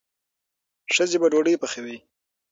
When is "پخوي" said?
1.61-1.97